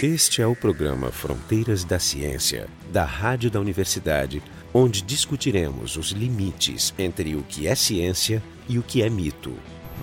[0.00, 4.40] Este é o programa Fronteiras da Ciência, da Rádio da Universidade,
[4.72, 9.52] onde discutiremos os limites entre o que é ciência e o que é mito.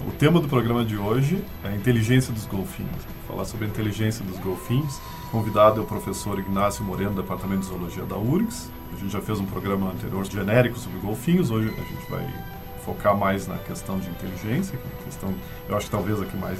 [0.05, 2.91] O tema do programa de hoje é a inteligência dos golfinhos.
[2.91, 4.97] Vou falar sobre a inteligência dos golfinhos.
[5.27, 8.69] O convidado é o professor Ignácio Moreno, do Departamento de Zoologia da URGS.
[8.91, 11.51] A gente já fez um programa anterior genérico sobre golfinhos.
[11.51, 12.27] Hoje a gente vai
[12.83, 15.33] focar mais na questão de inteligência, que é questão,
[15.69, 16.59] eu acho que talvez a que mais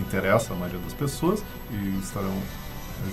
[0.00, 1.44] interessa a maioria das pessoas.
[1.70, 2.34] E estarão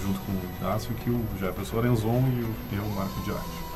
[0.04, 3.72] junto com o Ignácio, que o Jefferson Arenzon e o eu, Marco de Arte.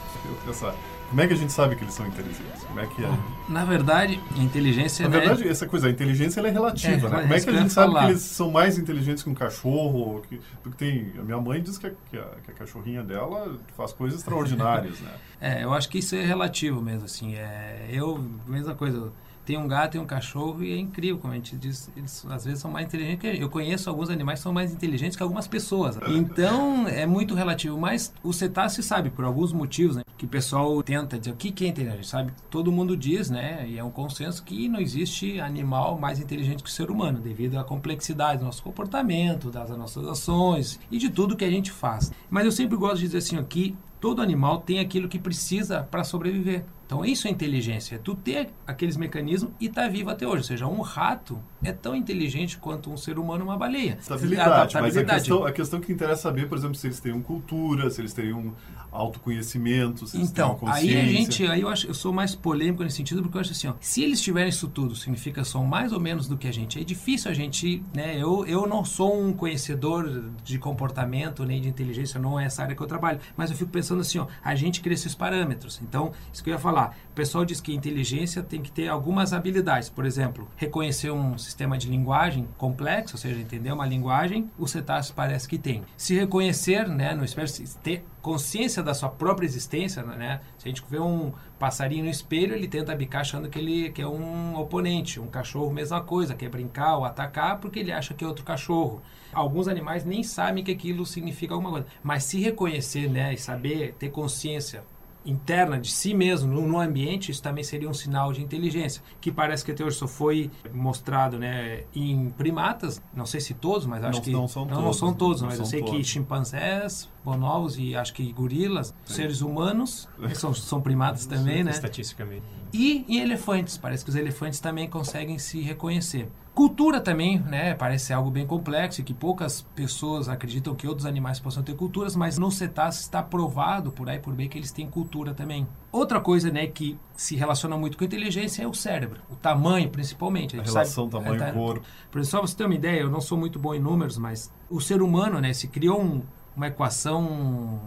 [1.10, 2.64] Como é que a gente sabe que eles são inteligentes?
[2.64, 3.10] Como é que é?
[3.48, 7.18] Na verdade, a inteligência Na né, verdade, essa coisa, a inteligência é relativa, É, né?
[7.18, 8.06] é Como é que a que gente sabe falar.
[8.06, 10.22] que eles são mais inteligentes que um cachorro?
[10.28, 13.56] Que, porque tem, a minha mãe diz que a, que, a, que a cachorrinha dela
[13.78, 15.12] faz coisas extraordinárias, né?
[15.40, 17.36] É, eu acho que isso é relativo mesmo, assim.
[17.36, 19.12] É, eu, mesma coisa,
[19.46, 22.46] tem um gato e um cachorro e é incrível, como a gente diz, eles às
[22.46, 25.48] vezes são mais inteligentes que eu conheço alguns animais que são mais inteligentes que algumas
[25.48, 25.98] pessoas.
[26.08, 30.82] Então, é muito relativo, mas o cetáceo sabe, por alguns motivos, né, que o pessoal
[30.82, 32.34] tenta dizer o que que é inteligente, sabe?
[32.50, 36.70] Todo mundo diz, né, e é um consenso que não existe animal mais inteligente que
[36.70, 41.36] o ser humano, devido à complexidade do nosso comportamento, das nossas ações e de tudo
[41.36, 42.12] que a gente faz.
[42.30, 46.04] Mas eu sempre gosto de dizer assim, aqui todo animal tem aquilo que precisa para
[46.04, 46.64] sobreviver.
[46.86, 50.38] Então isso é inteligência, é tu ter aqueles mecanismos e estar vivo até hoje.
[50.38, 53.98] Ou seja, um rato é tão inteligente quanto um ser humano uma baleia.
[54.00, 55.20] Estabilidade, mas a Adaptabilidade.
[55.22, 58.34] questão, a questão que interessa saber, por exemplo, se eles têm cultura, se eles têm
[58.34, 58.54] um
[58.96, 62.84] autoconhecimento, eles Então, têm uma aí a gente, aí eu acho, eu sou mais polêmico
[62.84, 65.92] nesse sentido, porque eu acho assim, ó, se eles tiverem isso tudo, significa são mais
[65.92, 66.80] ou menos do que a gente.
[66.80, 71.68] É difícil a gente, né, eu, eu não sou um conhecedor de comportamento nem de
[71.68, 74.56] inteligência, não é essa área que eu trabalho, mas eu fico pensando assim, ó, a
[74.56, 75.80] gente cria esses parâmetros.
[75.82, 79.34] Então, isso que eu ia falar, o pessoal diz que inteligência tem que ter algumas
[79.34, 84.68] habilidades, por exemplo, reconhecer um sistema de linguagem complexo, ou seja, entender uma linguagem, o
[84.68, 85.84] cetáceo parece que tem.
[85.98, 90.42] Se reconhecer, né, no espécie, ter consciência da sua própria existência, né?
[90.58, 94.02] Se a gente vê um passarinho no espelho, ele tenta bicar achando que ele que
[94.02, 95.20] é um oponente.
[95.20, 99.00] Um cachorro, mesma coisa, quer brincar ou atacar porque ele acha que é outro cachorro.
[99.32, 101.86] Alguns animais nem sabem que aquilo significa alguma coisa.
[102.02, 104.84] Mas se reconhecer, né, e saber ter consciência
[105.24, 109.66] interna de si mesmo no, ambiente, isso também seria um sinal de inteligência, que parece
[109.66, 114.20] que até hoje só foi mostrado né, em primatas, não sei se todos, mas acho
[114.20, 116.08] Não- que não são não, não todos, são todos, não mas eu sei que todos.
[116.08, 121.72] chimpanzés, bonobos e acho que gorilas, seres humanos, que são, são primatas também, né?
[121.72, 122.44] Estatisticamente.
[122.72, 126.30] E em elefantes, parece que os elefantes também conseguem se reconhecer.
[126.54, 127.74] Cultura também, né?
[127.74, 132.16] Parece algo bem complexo e que poucas pessoas acreditam que outros animais possam ter culturas,
[132.16, 135.68] mas no cetáceo está provado por aí por bem que eles têm cultura também.
[135.92, 139.90] Outra coisa, né, que se relaciona muito com a inteligência é o cérebro, o tamanho
[139.90, 140.56] principalmente.
[140.56, 141.86] A gente relação sabe- tamanho é, tá- corpo.
[142.10, 144.80] por só você ter uma ideia, eu não sou muito bom em números, mas o
[144.80, 146.22] ser humano, né, se criou um-
[146.56, 147.22] uma equação,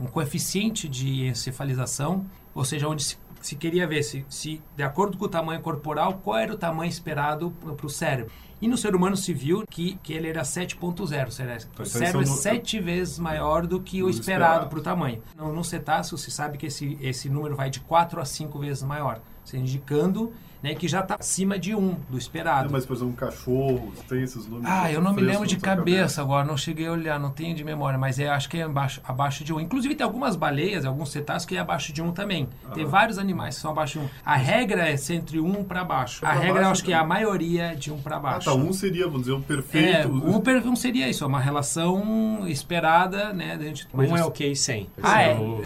[0.01, 5.17] um coeficiente de encefalização, ou seja, onde se, se queria ver se, se, de acordo
[5.17, 8.31] com o tamanho corporal, qual era o tamanho esperado para o cérebro.
[8.61, 10.91] E no ser humano se viu que, que ele era 7.0,
[11.27, 14.07] ou seja, o Então, cérebro é esse o nu- sete vezes maior do que o
[14.07, 14.69] do esperado esperado.
[14.69, 15.23] para o tamanho.
[15.37, 18.83] No, no cetáceo se sabe que esse, esse número vai de 4 a 5 vezes
[18.83, 20.33] maior, se indicando
[20.63, 22.69] né, que já está acima de 1 do esperado.
[22.69, 24.67] É, mas, por exemplo, um cachorro, tem esses números.
[24.69, 27.55] Ah, eu não me lembro de sua cabeça agora, não cheguei a olhar, não tenho
[27.55, 29.61] de memória, mas é, acho que é abaixo, abaixo de um.
[29.61, 32.49] Inclusive tem algumas baleias, alguns cetáceos que é abaixo de um também.
[32.75, 34.09] Tem vários animais que são abaixo de um.
[34.25, 36.25] A regra é sempre um para baixo.
[36.27, 37.09] A regra eu baixo acho que é a também.
[37.19, 38.45] maioria de um para Ah, baixo.
[38.51, 38.55] tá.
[38.55, 40.09] Um seria, vamos dizer, o É, perfeito.
[40.09, 43.57] um, per- um seria isso, é uma relação esperada, né?
[43.57, 44.89] Dentro, Um é ok 100.
[45.03, 45.35] Ah, é?
[45.39, 45.63] O-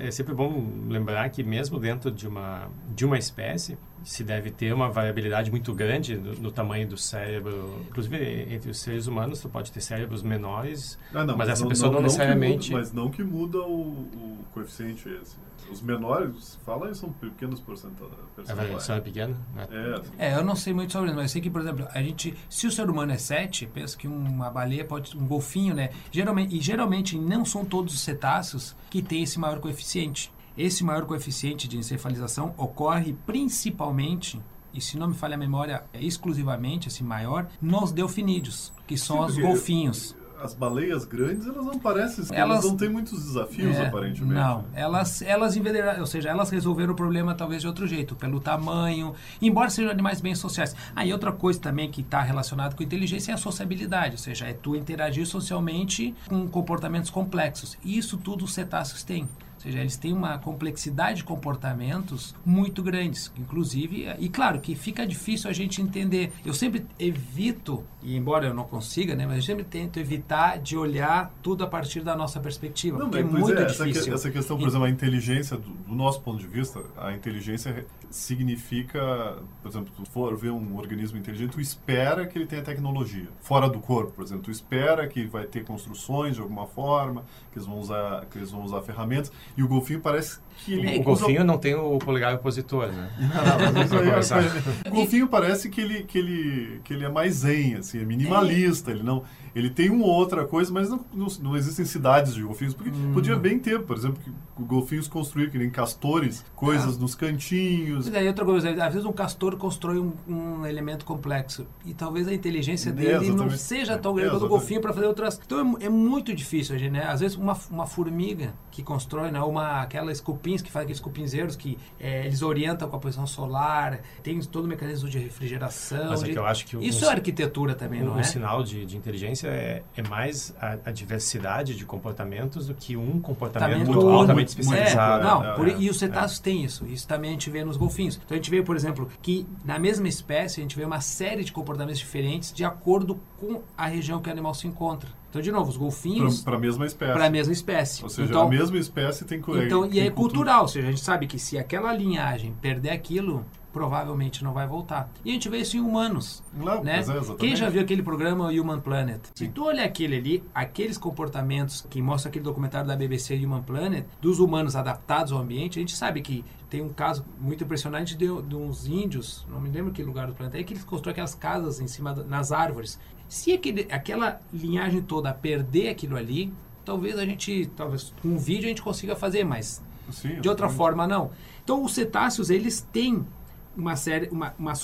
[0.00, 4.72] É sempre bom lembrar que mesmo dentro de uma, de uma espécie, se deve ter
[4.74, 7.84] uma variabilidade muito grande no, no tamanho do cérebro.
[7.88, 11.90] Inclusive, entre os seres humanos, tu pode ter cérebros menores, Ah, não, mas essa pessoa
[11.90, 12.70] não, que necessariamente...
[12.70, 15.36] muda- mas não que muda o, o coeficiente esse.
[15.70, 18.04] Os menores, fala aí, são pequenos porcenta-
[18.48, 19.36] A variação é pequena.
[19.54, 19.66] né?
[19.70, 20.10] É, assim.
[20.18, 22.34] É, eu não sei muito sobre isso, mas eu sei que, por exemplo, a gente,
[22.50, 25.90] se o ser humano é 7, pensa que uma baleia pode, um golfinho, né?
[26.10, 30.32] Geralmente, e geralmente não são todos os cetáceos que têm esse maior coeficiente.
[30.56, 34.40] Esse maior coeficiente de encefalização ocorre principalmente,
[34.74, 39.16] e se não me falha a memória, é exclusivamente, esse maior, nos delfinídeos, que são
[39.18, 40.16] Sim, os golfinhos.
[40.42, 42.24] As baleias grandes, elas não parecem.
[42.32, 44.34] Elas, Elas- não têm muitos desafios, É, aparentemente.
[44.34, 48.40] Não, elas, elas envenenaram, ou seja, elas resolveram o problema talvez de outro jeito, pelo
[48.40, 50.74] tamanho, embora sejam animais bem sociais.
[50.96, 54.46] Ah, e outra coisa também que está relacionada com inteligência é a sociabilidade, ou seja,
[54.46, 57.78] é tu interagir socialmente com comportamentos complexos.
[57.84, 59.28] E isso tudo os cetáceos têm.
[59.62, 65.48] Seja, eles têm uma complexidade de comportamentos muito grandes, inclusive, e claro que fica difícil
[65.48, 66.32] a gente entender.
[66.44, 70.76] Eu sempre evito, e embora eu não consiga, né, mas eu sempre tento evitar de
[70.76, 74.04] olhar tudo a partir da nossa perspectiva, Não, porque é muito é, essa, difícil.
[74.08, 77.12] que- essa questão, por E- exemplo, a inteligência, do, do nosso ponto de vista, a
[77.12, 82.62] inteligência significa, por exemplo, tu for ver um organismo inteligente, tu espera que ele tenha
[82.62, 83.28] tecnologia.
[83.40, 87.58] Fora do corpo, por exemplo, tu espera que vai ter construções de alguma forma, que
[87.58, 90.90] eles vão usar, que eles vão usar ferramentas, e o golfinho parece que ele É,
[90.98, 93.10] O usa- golfinho não tem o polegar opositor, né?
[93.18, 97.08] Não, mas isso aí é o golfinho parece que ele, que ele, que ele é
[97.08, 98.90] mais zen, assim, é minimalista.
[98.90, 99.22] Ele não,
[99.54, 103.12] ele tem uma outra coisa, mas não, não, não existem cidades de golfinhos, porque Hum.
[103.14, 104.30] podia bem ter, por exemplo, que
[104.62, 108.01] golfinhos construir que nem castores, coisas nos cantinhos.
[108.08, 112.26] E daí outra coisa, às vezes um castor constrói um, um elemento complexo e talvez
[112.28, 115.06] a inteligência É, dele não seja É, tão grande é, quanto o golfinho para fazer
[115.06, 115.40] outras.
[115.44, 117.04] Então é, é muito difícil, gente, né?
[117.04, 119.40] Às vezes uma, uma formiga que constrói, né?
[119.40, 124.00] Uma aquelas cupins que faz aqueles cupinzeiros que é, eles orientam com a posição solar,
[124.22, 126.08] tem todo o mecanismo de refrigeração.
[126.08, 128.18] Mas é de- que eu acho que Isso um- é arquitetura também, um, não um
[128.18, 128.22] é?
[128.24, 133.20] sinal de, de inteligência é, é mais a, a diversidade de comportamentos do que um
[133.20, 135.22] comportamento Tamento altamente muito- especializado.
[135.22, 136.86] É, não, é, por- é, e os cetáceos têm isso.
[136.86, 138.16] Isso também a gente vê nos golfinhos.
[138.24, 141.44] Então a gente vê, por exemplo, que na mesma espécie a gente vê uma série
[141.44, 145.10] de comportamentos diferentes de acordo com a região que o animal se encontra.
[145.32, 147.12] Então, de novo, os golfinhos Para a mesma espécie.
[147.14, 148.02] para a mesma espécie.
[148.04, 150.14] Ou seja, então, a mesma espécie tem co- então, e tem é cultura.
[150.34, 153.42] cultural, ou seja, a gente sabe que se aquela linhagem perder aquilo,
[153.72, 155.10] provavelmente não vai voltar.
[155.24, 156.42] E a gente vê isso em humanos.
[156.52, 157.00] Não, Né?
[157.00, 157.34] é.
[157.36, 159.22] Quem já viu aquele programa Human Planet?
[159.34, 159.50] Se Sim.
[159.50, 164.38] tu olha aquele ali, aqueles comportamentos que mostra aquele documentário da BBC Human Planet, dos
[164.38, 168.54] humanos adaptados ao ambiente, a gente sabe que tem um caso muito impressionante de, de
[168.54, 171.80] uns índios, não me lembro que lugar do planeta, é que eles constroem aquelas casas
[171.80, 173.00] em cima nas árvores.
[173.32, 176.52] Se aquele, aquela linhagem toda perder aquilo ali,
[176.84, 180.68] talvez a gente, talvez com um vídeo a gente consiga fazer, mas Sim, de outra
[180.68, 181.30] forma, não.
[181.64, 183.26] Então, os cetáceos, eles têm
[183.74, 184.74] uma, série, uma, uma,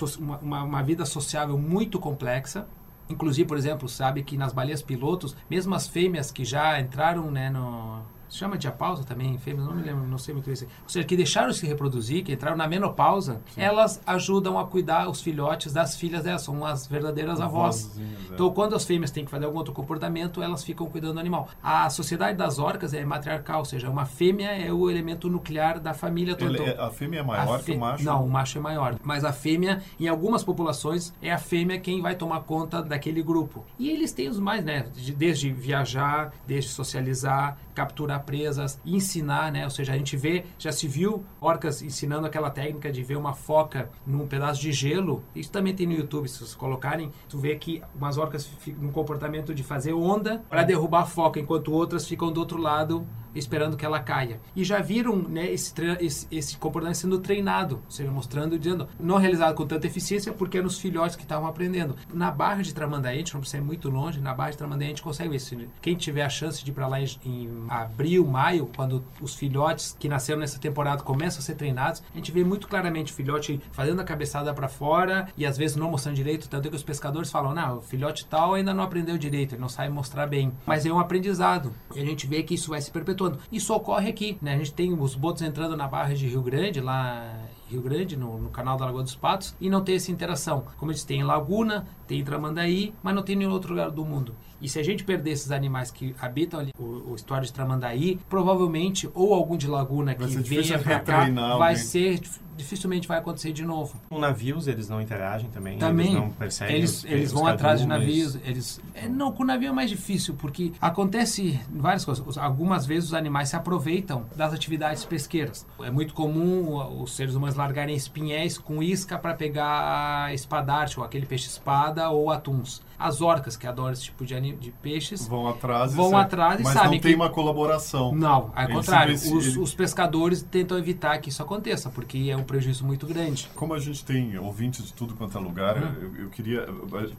[0.41, 2.67] uma- uma vida sociável muito complexa.
[3.11, 7.51] Inclusive, por exemplo, sabe que nas baleias pilotos, mesmo as fêmeas que já entraram né,
[7.51, 8.01] no...
[8.29, 10.65] Se chama diapausa também, fêmeas, não me lembro, não sei muito isso.
[10.83, 15.09] Ou seja, que deixaram de se reproduzir, que entraram na menopausa, elas ajudam a cuidar
[15.09, 17.87] os filhotes das filhas delas, são as verdadeiras avós.
[17.87, 18.35] Vozinhas, é.
[18.35, 21.49] Então, quando as fêmeas têm que fazer algum outro comportamento, elas ficam cuidando do animal.
[21.63, 25.95] A sociedade das orcas é matriarcal, ou seja, uma fêmea é o elemento nuclear da
[25.95, 26.53] família toda.
[26.53, 28.05] Então, é- a fêmea é maior que o macho?
[28.05, 28.97] Não, o macho é maior.
[29.03, 33.65] Mas a fêmea, em algumas populações, é a fêmea quem vai tomar conta daquele grupo.
[33.79, 34.87] E eles têm os mais, né?
[34.95, 39.63] de- Desde viajar, desde socializar, capturar presas, ensinar, né?
[39.63, 43.35] Ou seja, a gente vê, já se viu orcas ensinando aquela técnica de ver uma
[43.35, 45.23] foca num pedaço de gelo.
[45.33, 48.91] Isso também tem no YouTube, se vocês colocarem, tu vê que umas orcas ficam num
[48.91, 53.77] comportamento de fazer onda para derrubar a foca, enquanto outras ficam do outro lado esperando
[53.77, 54.41] que ela caia.
[54.55, 59.17] E já viram né, esse, esse, esse comportamento sendo treinado, ou seja, mostrando dizendo, não
[59.17, 61.97] realizado com tanta eficiência porque é nos filhotes que estavam aprendendo.
[62.13, 64.87] Na Barra de Tramandaí, a gente não precisa ir muito longe, na Barra de Tramandaí
[64.87, 65.49] a gente consegue isso.
[65.81, 69.97] Quem tiver a chance de ir para lá em, em abril, maio, quando os filhotes
[69.99, 73.61] que nasceram nessa temporada começam a ser treinados, a gente vê muito claramente o filhote
[73.73, 76.83] fazendo a cabeçada para fora e às vezes não mostrando direito, tanto é que os
[76.83, 80.53] pescadores falam, não, o filhote tal ainda não aprendeu direito, ele não sabe mostrar bem.
[80.67, 81.73] Mas é um aprendizado.
[81.95, 83.28] E a gente vê que isso vai se perpetuando.
[83.51, 84.55] Isso ocorre aqui, né?
[84.55, 87.39] A gente tem os botos entrando na barra de Rio Grande, lá
[87.69, 90.65] Rio Grande, no, no canal da Lagoa dos Patos, e não tem essa interação.
[90.79, 94.05] Como eles têm Laguna, tem em Tramandaí, mas não tem em nenhum outro lugar do
[94.05, 94.35] mundo.
[94.61, 98.19] E se a gente perder esses animais que habitam ali, o, o estuário de Tramandaí,
[98.29, 101.77] provavelmente, ou algum de Laguna Vai que venha pra cá, vai alguém.
[101.77, 102.21] ser,
[102.57, 103.95] dificilmente vai acontecer de novo.
[104.09, 105.79] Com navios, eles não interagem também?
[105.79, 106.07] Também.
[106.09, 108.37] Eles não perseguem Eles, os, eles os vão atrás de navios.
[108.45, 112.37] Eles, é, não, com navio é mais difícil, porque acontece várias coisas.
[112.37, 115.67] Algumas vezes os animais se aproveitam das atividades pesqueiras.
[115.81, 121.27] É muito comum os seres humanos largarem espinhéis com isca para pegar espadarte, ou aquele
[121.27, 122.83] peixe-espada, ou atuns.
[122.99, 126.65] As orcas, que adoram esse tipo de, de peixes, Vão atrás e Vão atrás e
[126.65, 128.13] mas sabem não tem que- uma colaboração.
[128.15, 129.15] não, ao Ele contrário.
[129.15, 133.49] Os, ele- os pescadores tentam evitar que isso aconteça, porque é um prejuízo muito grande.
[133.55, 135.95] Como a gente tem ouvintes de tudo quanto é lugar, Hum.
[136.01, 136.67] eu, eu queria.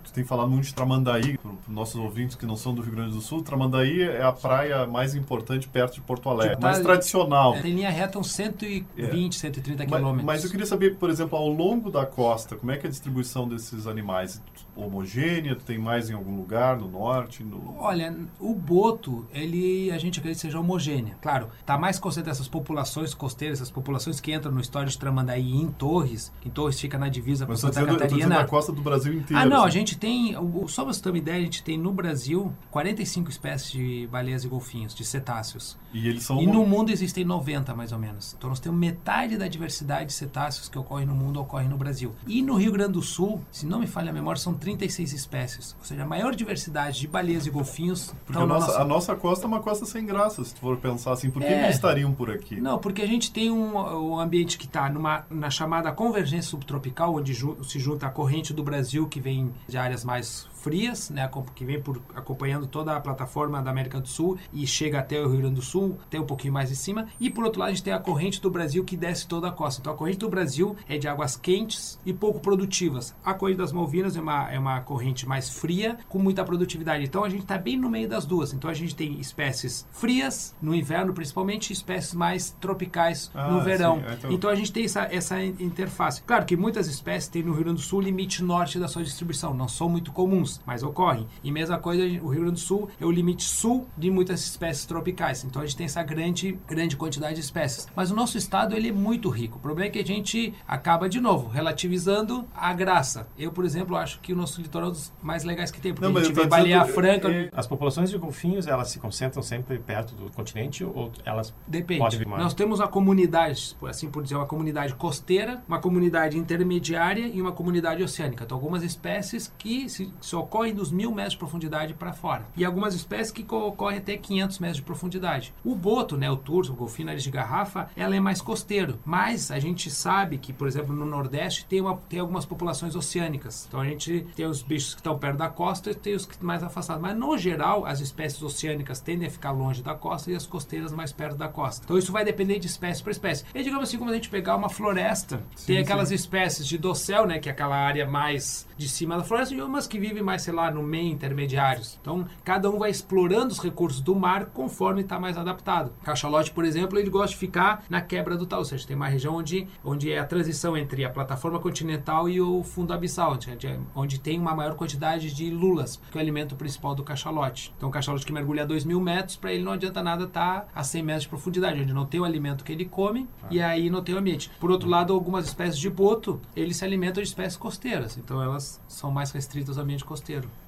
[0.03, 2.91] Tu tem falado muito de Tramandaí, para os nossos ouvintes que não são do Rio
[2.93, 3.41] Grande do Sul.
[3.41, 7.53] Tramandaí é a praia mais importante perto de Porto Alegre, mais tá- tradicional.
[7.61, 10.25] Tem linha reta uns 120, 130 Mas, quilômetros.
[10.25, 12.91] mas eu queria saber, por exemplo, ao longo da costa, como é que é a
[12.91, 14.41] distribuição desses animais?
[14.85, 15.55] Homogênea?
[15.55, 17.43] Tem mais em algum lugar, no norte?
[17.43, 17.75] No...
[17.79, 21.15] Olha, o boto, ele a gente acredita que seja homogênea.
[21.21, 25.53] Claro, está mais concentrado essas populações costeiras, essas populações que entram no histórico de Tramandaí
[25.53, 26.31] em Torres.
[26.45, 28.17] Em Torres fica na divisa com Santa dizendo, Catarina.
[28.17, 29.41] dizendo a costa do Brasil inteiro.
[29.41, 29.79] Ah, não, a assim.
[29.79, 33.29] gente tem, o- só pra você ter uma ideia, a gente tem no Brasil 45
[33.29, 35.77] espécies de baleias e golfinhos, de cetáceos.
[35.93, 36.41] E eles são...
[36.41, 38.35] E no mundo existem 90, mais ou menos.
[38.37, 42.13] Então nós temos metade da diversidade de cetáceos que ocorre no mundo ocorre no Brasil.
[42.27, 45.75] E no Rio Grande do Sul, se não me falha a memória, são 36 espécies.
[45.79, 49.15] Ou seja, a maior diversidade de baleias e golfinhos Porque a nossa, nossa- a nossa
[49.15, 51.29] costa é uma costa sem graça, se tu for pensar assim.
[51.29, 51.63] Por que, É.
[51.63, 52.59] eles estariam por aqui?
[52.59, 54.89] Não, porque a gente tem um, um ambiente que está
[55.29, 59.77] na chamada convergência subtropical, onde ju- se junta a corrente do Brasil, que vem de
[59.77, 64.37] áreas mais frias, né, que vem por, acompanhando toda a plataforma da América do Sul
[64.53, 67.07] e chega até o Rio Grande do Sul, até um pouquinho mais em cima.
[67.19, 69.51] E por outro lado, a gente tem a corrente do Brasil que desce toda a
[69.51, 69.81] costa.
[69.81, 73.15] Então a corrente do Brasil é de águas quentes e pouco produtivas.
[73.23, 77.03] A corrente das Malvinas é uma, é uma corrente mais fria, com muita produtividade.
[77.03, 78.53] Então a gente está bem no meio das duas.
[78.53, 83.61] Então a gente tem espécies frias, no inverno principalmente, e espécies mais tropicais Ah, no
[83.61, 83.97] verão.
[83.99, 84.05] sim.
[84.05, 86.21] É, então- Então a gente tem essa, essa in- interface.
[86.23, 89.53] Claro que muitas espécies têm no Rio Grande do Sul limite norte da sua distribuição,
[89.53, 91.27] não são muito comuns, mas ocorrem.
[91.43, 94.85] E mesma coisa, o Rio Grande do Sul é o limite sul de muitas espécies
[94.85, 95.43] tropicais.
[95.43, 97.87] Então a gente tem essa grande, grande quantidade de espécies.
[97.95, 99.57] Mas o nosso estado ele é muito rico.
[99.57, 103.27] O problema é que a gente acaba de novo relativizando a graça.
[103.37, 105.93] Eu, por exemplo, acho que o nosso litoral é um dos mais legais que tem,
[105.93, 107.29] porque Não, a gente vê baleia franca.
[107.29, 111.99] é- As populações de golfinhos, elas se concentram sempre perto do continente ou elas Depende.
[111.99, 112.43] podem vir mais?
[112.43, 117.51] Nós temos uma comunidade, assim por dizer, uma comunidade costeira, uma comunidade intermediária e uma
[117.51, 118.43] comunidade oceânica.
[118.43, 122.45] Então, algumas espécies que se, se ocorrem dos mil metros de profundidade para fora.
[122.55, 125.53] E algumas espécies que co- ocorrem até 500 metros de profundidade.
[125.63, 128.99] O boto, né, o turso, o golfinho nariz de garrafa, ela é mais costeiro.
[129.05, 133.65] Mas a gente sabe que, por exemplo, no Nordeste tem, uma, tem algumas populações oceânicas.
[133.67, 136.43] Então, a gente tem os bichos que estão perto da costa e tem os que
[136.43, 137.01] mais afastados.
[137.01, 140.91] Mas, no geral, as espécies oceânicas tendem a ficar longe da costa e as costeiras
[140.91, 141.81] mais perto da costa.
[141.85, 143.45] Então, isso vai depender de espécie para espécie.
[143.53, 146.15] E, digamos assim, como a gente pegar uma floresta, Sim, tem aquelas sim.
[146.15, 149.87] espécies de dossel, né, que é aquela área mais de cima da floresta, e umas
[149.87, 151.97] que vivem mais, sei lá, no meio intermediários.
[151.99, 155.91] Então, cada um vai explorando os recursos do mar conforme está mais adaptado.
[156.03, 159.07] Cachalote, por exemplo, ele gosta de ficar na quebra do tal, ou seja, tem uma
[159.07, 163.79] região onde, onde é a transição entre a plataforma continental e o fundo abissal, onde,
[163.95, 167.73] onde tem uma maior quantidade de lulas, que é o alimento principal do cachalote.
[167.75, 170.67] Então, o cachalote que mergulha a 2 mil metros, para ele não adianta nada estar
[170.75, 173.89] a 100 metros de profundidade, onde não tem o alimento que ele come e aí
[173.89, 174.51] não tem o ambiente.
[174.59, 178.79] Por outro lado, algumas espécies de boto, eles se alimentam de espécies costeiras, então elas
[178.87, 180.18] são mais restritas ao ambiente costeiro.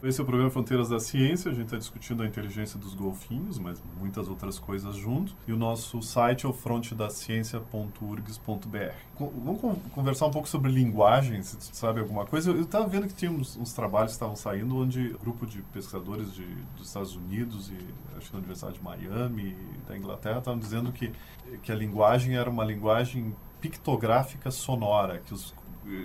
[0.03, 1.51] Esse é o programa Fronteiras da Ciência.
[1.51, 5.33] A gente está discutindo a inteligência dos golfinhos, mas muitas outras coisas junto.
[5.47, 8.93] E o nosso site é o frontedaciencia.urgs.br.
[9.19, 12.51] Vamos con- conversar um pouco sobre linguagem, se tu sabe alguma coisa.
[12.51, 15.61] Eu estava vendo que tinha uns, uns trabalhos que estavam saindo onde um grupo de
[15.73, 16.45] pesquisadores de,
[16.77, 17.77] dos Estados Unidos e
[18.17, 19.55] acho que da Universidade de Miami
[19.87, 21.11] da Inglaterra estavam dizendo que,
[21.61, 25.53] que a linguagem era uma linguagem pictográfica sonora, que os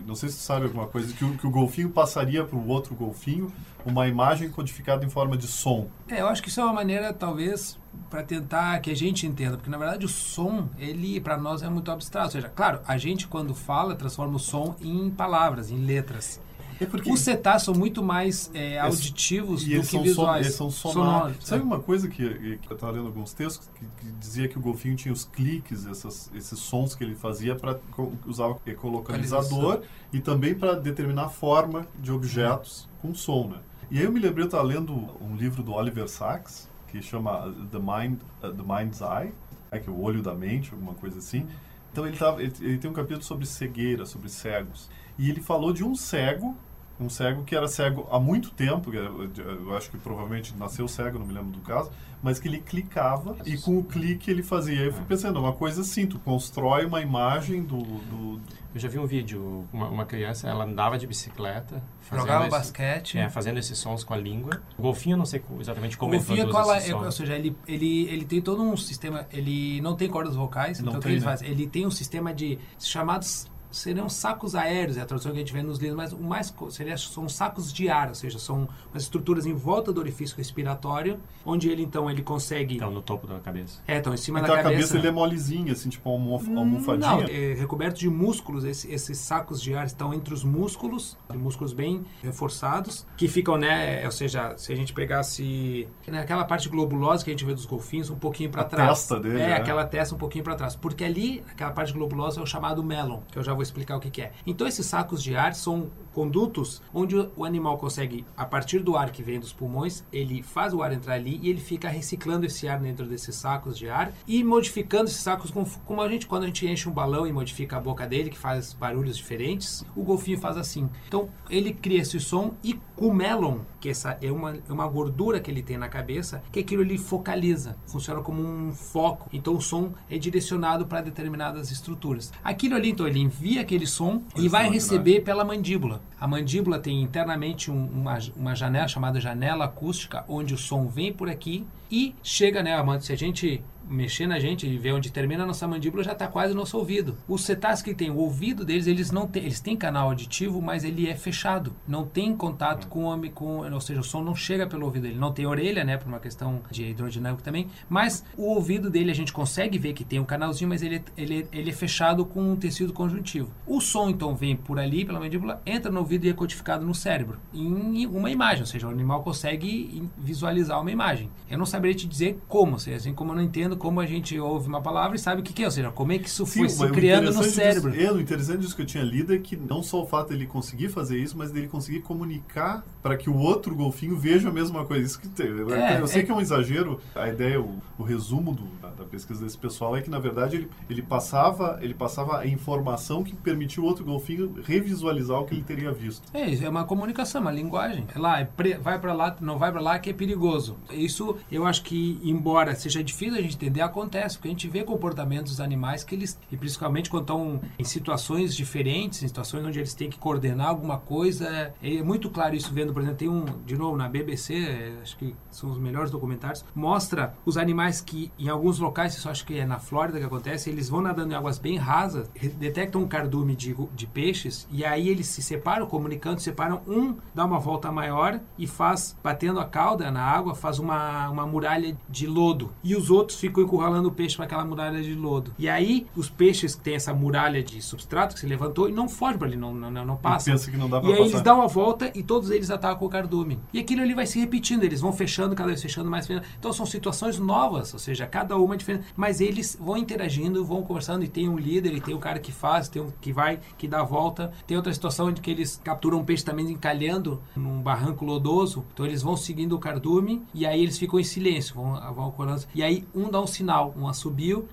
[0.07, 2.69] não sei se tu sabe alguma coisa, que o, que o golfinho passaria para o
[2.69, 3.53] outro golfinho
[3.85, 5.89] uma imagem codificada em forma de som.
[6.09, 7.79] É, eu acho que isso é uma maneira, talvez,
[8.11, 11.69] para tentar que a gente entenda, porque na verdade o som, ele para nós é
[11.69, 12.27] muito abstrato.
[12.27, 16.41] Ou seja, claro, a gente quando fala transforma o som em palavras, em letras.
[16.81, 20.47] É porque Os cetáceos são muito mais é, auditivos do que son, visuais.
[20.47, 21.13] eles são sonoros.
[21.13, 21.65] Sonoros, Sabe é.
[21.65, 24.95] uma coisa que, que eu estava lendo alguns textos que, que dizia que o golfinho
[24.95, 27.79] tinha os cliques, essas, esses sons que ele fazia para
[28.27, 33.59] usar o ecolocalizador e também para determinar a forma de objetos com som, né?
[33.91, 37.55] E aí eu me lembrei, eu estava lendo um livro do Oliver Sacks que chama
[37.71, 39.33] The Mind, uh, The Mind's Eye,
[39.71, 41.47] é que é o olho da mente, alguma coisa assim.
[41.93, 44.91] Então ele, tava, ele, ele tem um capítulo sobre cegueira, sobre cegos.
[45.19, 46.57] E ele falou de um cego
[46.99, 51.27] um cego que era cego há muito tempo, eu, acho que provavelmente nasceu cego, não
[51.27, 51.91] me lembro do caso,
[52.23, 54.81] mas que ele clicava e com o clique ele fazia.
[54.81, 57.79] Eu fui pensando, uma coisa assim, tu constrói uma imagem do...
[57.79, 58.41] do, do...
[58.75, 61.83] Eu já vi um vídeo, uma, uma, criança, ela andava de bicicleta.
[62.13, 63.19] Jogava esse, basquete.
[63.19, 64.61] É, fazendo esses sons com a língua.
[64.77, 67.35] O golfinho, eu não sei exatamente como o golfinho ele é produz é, Ou seja,
[67.35, 71.03] ele, ele, ele tem todo um sistema, ele não tem cordas vocais, Não então o
[71.03, 71.25] que ele né?
[71.25, 71.43] faz?
[71.43, 75.53] Ele tem um sistema de chamados seriam sacos aéreos, é a tradução que a gente
[75.53, 79.03] vê nos livros, mas o mais seria, são sacos de ar, ou seja, são umas
[79.03, 83.39] estruturas em volta do orifício respiratório, onde ele então ele consegue Então, no topo da
[83.41, 83.81] cabeça.
[83.87, 84.81] é, então em cima Então da a cabeça.
[84.81, 87.11] cabeça ele é molezinha, assim, tipo uma Hum, almofadinha.
[87.11, 88.65] Não, é recoberto de músculos.
[88.65, 94.05] Esse- esses sacos de ar estão entre os músculos, músculos bem reforçados, que ficam, né?
[94.05, 98.11] Ou seja, se a gente pegasse naquela parte globulosa que a gente vê dos golfinhos,
[98.11, 98.89] um pouquinho para A trás.
[99.01, 99.55] testa dele, É, né?
[99.55, 100.77] aquela testa um pouquinho para trás.
[100.77, 104.01] Porque ali, aquela parte globulosa é o chamado melon, que eu já vou explicar o
[104.01, 104.33] que, que é.
[104.47, 109.11] Então, esses sacos de ar são condutos onde o animal consegue, a partir do ar
[109.11, 112.67] que vem dos pulmões, ele faz o ar entrar ali e ele fica reciclando esse
[112.67, 116.45] ar dentro desses sacos de ar e modificando esses sacos como, como a gente quando
[116.45, 120.03] a gente enche um balão e modifica a boca dele que faz barulhos diferentes, o
[120.03, 120.89] golfinho faz assim.
[121.07, 124.89] Então ele cria esse som e com o melon, que essa é uma, é uma
[124.89, 129.29] gordura que ele tem na cabeça, que aquilo ele focaliza, funciona como um foco.
[129.33, 132.33] Então o som é direcionado para determinadas estruturas.
[132.43, 136.01] Aquilo ali, então, ele envia aquele som e vai receber pela mandíbula.
[136.21, 141.13] A mandíbula tem internamente um, uma, uma janela chamada janela acústica, onde o som vem
[141.13, 143.01] por aqui e chega, né, Amanda?
[143.01, 146.27] Se a gente mexer na gente e ver onde termina a nossa mandíbula, já está
[146.27, 147.17] quase no nosso ouvido.
[147.29, 150.85] Os cetáceos que tem o ouvido deles, eles não têm, eles têm canal auditivo, mas
[150.85, 151.75] ele é fechado.
[151.87, 155.07] Não tem contato com o homem, com, ou seja, o som não chega pelo ouvido.
[155.07, 159.11] Ele não tem orelha, né, por uma questão de hidrodinâmica também, mas o ouvido dele
[159.11, 162.53] a gente consegue ver que tem um canalzinho, mas ele, ele, ele é fechado com
[162.53, 163.51] um tecido conjuntivo.
[163.67, 166.95] O som então vem por ali, pela mandíbula, entra no ouvido e é codificado no
[166.95, 171.31] cérebro, em uma imagem, ou seja, o animal consegue visualizar uma imagem.
[171.49, 174.69] Eu não saberia te dizer como, assim como eu não entendo como a gente ouve
[174.69, 176.69] uma palavra e sabe o que, que é, ou seja, como é que isso foi
[176.69, 177.91] Sim, se criando no cérebro.
[177.91, 180.29] Disso, é, o interessante disso que eu tinha lido é que não só o fato
[180.29, 184.53] dele conseguir fazer isso, mas dele conseguir comunicar para que o outro golfinho veja a
[184.53, 185.05] mesma coisa.
[185.05, 185.47] Isso que tem.
[185.73, 186.25] É, eu sei é...
[186.25, 189.97] que é um exagero, a ideia, o, o resumo do, da, da, pesquisa desse pessoal
[189.97, 194.05] é que, na verdade, ele, ele, passava, ele passava a informação que permitiu o outro
[194.05, 196.23] golfinho revisualizar o que ele teria visto.
[196.35, 198.07] É, isso é uma comunicação, uma linguagem.
[198.15, 200.77] É lá, é pre, vai para lá, não vai para lá, que é perigoso.
[200.91, 204.85] Isso, eu acho que, embora seja difícil a gente entender, acontece, porque a gente vê
[204.85, 209.79] comportamentos dos animais que eles, e principalmente quando estão em situações diferentes, em situações onde
[209.79, 213.45] eles têm que coordenar alguma coisa, é muito claro isso vendo, por exemplo, tem um,
[213.65, 218.31] de novo, na BBC, é, acho que são os melhores documentários, mostra os animais que
[218.39, 221.37] em alguns locais, isso acho que é na Flórida que acontece, eles vão nadando em
[221.37, 226.41] águas bem rasas, detectam um cardume de, de peixes e aí eles se separam, comunicando,
[226.41, 231.29] separam, um dá uma volta maior e faz, batendo a cauda na água, faz uma,
[231.31, 232.73] uma muralha de lodo.
[232.83, 235.53] E os outros ficam encurralando o peixe para aquela muralha de lodo.
[235.59, 239.09] E aí, os peixes que têm essa muralha de substrato que se levantou e não
[239.09, 240.55] fogem para ali, não, não, não passam.
[240.55, 241.31] Pensa que não dá pra e aí passar.
[241.31, 243.59] eles dão a volta e todos eles atacam o cardume.
[243.73, 246.27] E aquilo ali vai se repetindo, eles vão fechando, cada vez fechando mais.
[246.27, 246.47] Fechando.
[246.59, 249.07] Então são situações novas, ou seja, cada uma é diferente.
[249.17, 252.53] Mas eles vão interagindo, vão conversando e tem um líder, e tem o cara que
[252.53, 254.53] faz, tem um que vai, que dá a volta.
[254.67, 258.85] Tem outra situação em que eles capturam um peixe também encalhando num barranco lodoso.
[258.93, 262.65] Então eles vão seguindo o cardume e aí eles ficam em silêncio, vão, vão acordando.
[262.75, 264.69] E aí um dá um sinal, um assobio,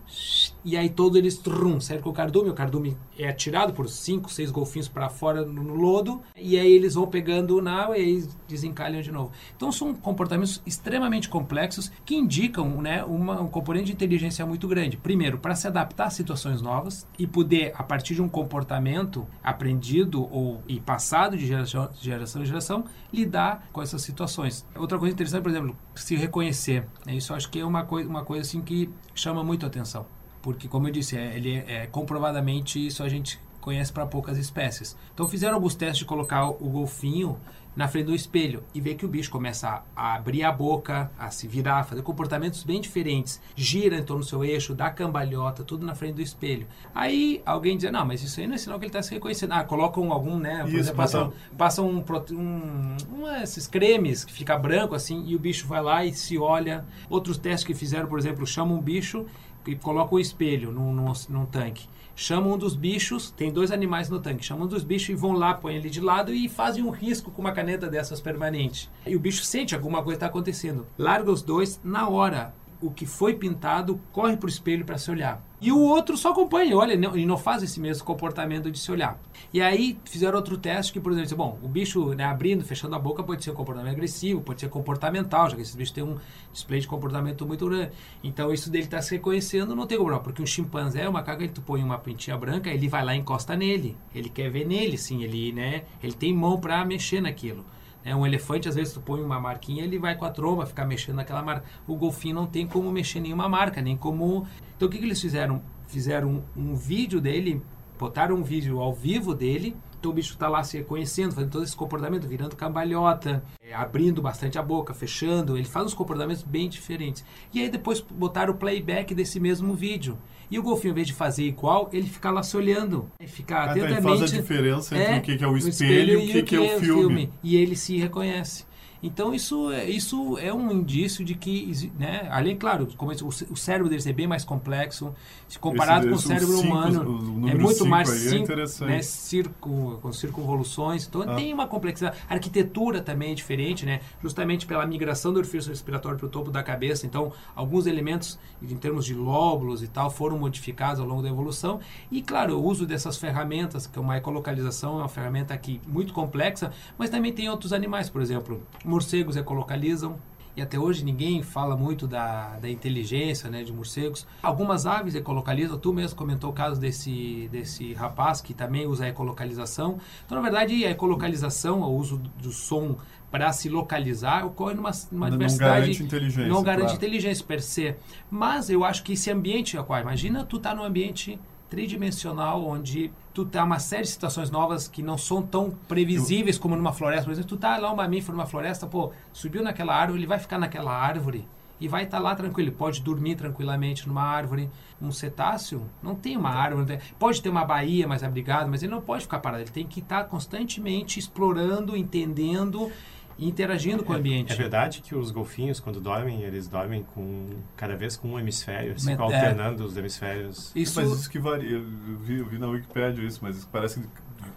[0.63, 2.49] e aí todos eles trum, cercam o cardume.
[2.49, 6.95] O cardume é atirado por cinco, seis golfinhos para fora no lodo, e aí eles
[6.95, 9.31] vão pegando na água e aí desencalham de novo.
[9.55, 14.97] Então são comportamentos extremamente complexos que indicam né, uma, um componente de inteligência muito grande.
[14.97, 20.27] Primeiro, para se adaptar a situações novas e poder, a partir de um comportamento aprendido
[20.31, 24.65] ou e passado de geração, geração em geração, lidar com essas situações.
[24.75, 26.85] Outra coisa interessante, por exemplo, se reconhecer.
[27.07, 30.05] Isso acho que é uma, coi uma coisa assim que chama muito atenção.
[30.41, 34.37] Porque, como eu disse, é, ele é, é comprovadamente isso a gente conhece para poucas
[34.37, 34.95] espécies.
[35.13, 37.39] Então fizeram alguns testes de colocar o golfinho
[37.75, 41.31] na frente do espelho e ver que o bicho começa a abrir a boca, a
[41.31, 45.85] se virar, fazer comportamentos bem diferentes, gira em torno do seu eixo, dá cambalhota, tudo
[45.85, 46.67] na frente do espelho.
[46.93, 49.53] Aí alguém diz, não, mas isso aí não é sinal que ele está se reconhecendo.
[49.53, 50.63] Ah, colocam algum, né?
[50.67, 55.39] Isso, exemplo, passam, passam um, um, um, esses cremes que fica branco assim e o
[55.39, 56.85] bicho vai lá e se olha.
[57.09, 59.25] Outros testes que fizeram, por exemplo, chamam um bicho
[59.65, 64.09] e colocam o espelho num, num, num tanque chamam um dos bichos, tem dois animais
[64.09, 66.83] no tanque, chamam um dos bichos e vão lá, põem ele de lado e fazem
[66.83, 68.89] um risco com uma caneta dessas permanente.
[69.05, 70.85] E o bicho sente alguma coisa está acontecendo.
[70.97, 72.53] Larga os dois na hora.
[72.83, 75.41] O que foi pintado corre para o espelho para se olhar.
[75.61, 78.91] E o outro só acompanha, olha, não, e não faz esse mesmo comportamento de se
[78.91, 79.17] olhar.
[79.53, 82.99] E aí fizeram outro teste que, por exemplo, bom, o bicho né, abrindo, fechando a
[82.99, 86.17] boca pode ser um comportamento agressivo, pode ser comportamental, já que esse bicho tem um
[86.51, 87.93] display de comportamento muito grande.
[88.21, 91.53] Então isso dele está se reconhecendo, não tem problema, porque um chimpanzé, uma caga, ele
[91.53, 93.95] tu põe uma pintinha branca, ele vai lá e encosta nele.
[94.13, 97.63] Ele quer ver nele, sim, ele, né, ele tem mão para mexer naquilo.
[98.05, 100.85] É, um elefante, às vezes, tu põe uma marquinha, ele vai com a tromba ficar
[100.85, 101.65] mexendo naquela marca.
[101.87, 105.21] O golfinho não tem como mexer nenhuma marca, nem como então o que, que eles
[105.21, 105.61] fizeram?
[105.87, 107.61] Fizeram um, um vídeo dele,
[107.97, 111.63] botaram um vídeo ao vivo dele então o bicho está lá se reconhecendo, fazendo todo
[111.63, 115.57] esse comportamento, virando cambalhota, é, abrindo bastante a boca, fechando.
[115.57, 117.23] Ele faz uns comportamentos bem diferentes.
[117.53, 120.17] E aí depois botaram o playback desse mesmo vídeo.
[120.53, 123.09] E o golfinho, ao invés de fazer igual, ele fica lá se olhando.
[123.19, 123.97] Ele fica ah, atentamente...
[123.97, 126.31] Então ele faz a diferença entre é, o que é o espelho, espelho e o
[126.31, 127.01] que, que, é o filme.
[127.01, 127.33] filme.
[127.41, 128.63] E ele se reconhece.
[129.03, 133.55] Então isso, é- isso é um indício de que, né, além, claro, o cé- o
[133.57, 135.13] cérebro deles é bem mais complexo,
[135.47, 137.01] se comparado Esse- com o esse- cérebro os cinco- humano,
[137.43, 141.35] o é muito cinco mais aí é né, circo, com circunvoluções, então Ah.
[141.35, 142.17] tem uma complexidade.
[142.29, 146.49] A arquitetura também é diferente, né, justamente pela migração do orifício respiratório para o topo
[146.49, 151.21] da cabeça, então alguns elementos em termos de lóbulos e tal foram modificados ao longo
[151.21, 151.79] da evolução.
[152.09, 156.13] E claro, o uso dessas ferramentas, que é uma ecolocalização, é uma ferramenta aqui muito
[156.13, 158.61] complexa, mas também tem outros animais, por exemplo,
[158.93, 160.19] morcegos ecolocalizam,
[160.55, 164.27] e até hoje ninguém fala muito da, da inteligência né, de morcegos.
[164.41, 169.07] Algumas aves ecolocalizam, tu mesmo comentou o caso desse, desse rapaz que também usa a
[169.07, 169.97] ecolocalização.
[170.23, 172.95] Então, na verdade, a ecolocalização, o uso do, som
[173.31, 175.81] para se localizar, ocorre numa, numa Não diversidade...
[175.81, 176.47] garante inteligência.
[176.47, 176.97] Não garante claro.
[176.97, 177.95] inteligência per se.
[178.29, 181.39] Mas eu acho que esse ambiente aquário, imagina tu tá num ambiente
[181.73, 186.75] tridimensional onde tu tá uma série de situações novas que não são tão previsíveis como
[186.75, 190.19] numa floresta, por exemplo, tu tá lá um mamífero numa floresta, pô, subiu naquela árvore,
[190.19, 191.47] ele vai ficar naquela árvore
[191.81, 194.69] e vai estar lá tranquilo, ele pode dormir tranquilamente numa árvore.
[195.01, 199.01] Um cetáceo não tem uma árvore, pode ter uma baía mais abrigada, mas ele não
[199.01, 202.91] pode ficar parado, ele tem que estar constantemente explorando, entendendo
[203.37, 204.53] e interagindo com o ambiente.
[204.53, 208.95] É verdade que os golfinhos, quando dormem, eles dormem com cada vez com um hemisfério,
[209.07, 209.13] é.
[209.13, 210.71] alternando os hemisférios.
[210.75, 211.77] Isso, Mas isso que varia.
[211.77, 214.07] Eu vi, eu vi na Wikipédia isso, mas parece que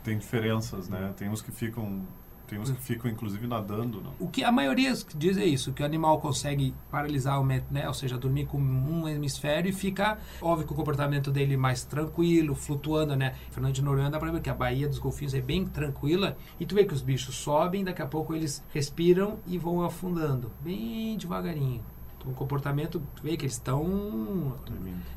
[0.03, 1.13] tem diferenças, né?
[1.17, 2.07] Tem uns que ficam.
[2.47, 4.13] Tem uns que ficam, inclusive, nadando, não?
[4.21, 7.95] O que a maioria diz é isso, que o animal consegue paralisar o né, ou
[7.95, 13.17] seja, dormir com um hemisfério e fica, óbvio que o comportamento dele mais tranquilo, flutuando,
[13.17, 13.35] né?
[13.51, 16.67] Fernando de Noronha dá pra ver que a baía dos golfinhos é bem tranquila e
[16.67, 21.17] tu vê que os bichos sobem, daqui a pouco eles respiram e vão afundando, bem
[21.17, 21.96] devagarinho.
[22.27, 23.85] O comportamento, tu vê que eles estão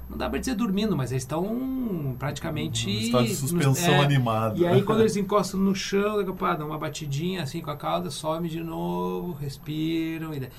[0.10, 4.58] não dá pra dizer dormindo, mas eles estão praticamente Um estado de suspensão é, animada.
[4.58, 7.62] e aí quando eles encostam no chão, daqui a pouco, ah, dá uma batidinha assim
[7.62, 10.34] com a cauda, some de novo, respiram.
[10.34, 10.50] E...